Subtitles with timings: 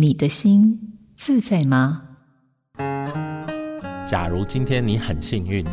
[0.00, 0.78] 你的心
[1.16, 2.02] 自在吗？
[4.06, 5.64] 假如今天你很幸运，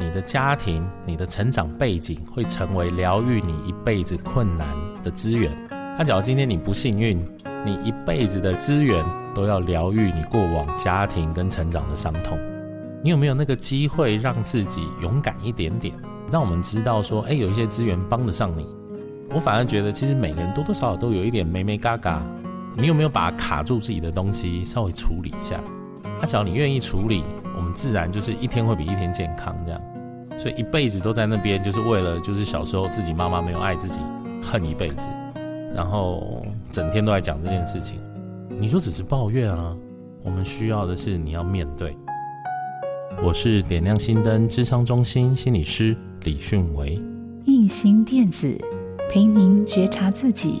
[0.00, 4.66] 你的家庭、你的成长背景会成为疗愈你一辈子困难
[5.04, 5.48] 的资源。
[5.96, 7.16] 那假如今天你不幸运，
[7.64, 12.36] 你一辈子的资源都要疗愈你过往家庭跟成长的伤痛，
[13.00, 15.94] 你有没有那个机会让自己勇敢一点点，
[16.32, 18.66] 让我们知道说，哎，有一些资源帮得上你？
[19.32, 22.26] 我反而觉得，其实每个人多多少少都有一点眉眉嘎嘎。
[22.76, 25.60] 你有没有把卡住自己的东西稍微处理一下？
[26.20, 27.22] 那只要你愿意处理，
[27.56, 29.80] 我们自然就是一天会比一天健康这样。
[30.38, 34.00] 所以一辈子都在那边，就是为了就是小时候自己妈妈没有爱自己，
[34.42, 35.06] 恨一辈子，
[35.74, 38.00] 然后整天都在讲这件事情，
[38.58, 39.76] 你就只是抱怨啊。
[40.24, 41.96] 我们需要的是你要面对。
[43.22, 46.98] 我是点亮心灯智商中心心理师李迅维，
[47.44, 48.56] 印心电子
[49.10, 50.60] 陪您觉察自己。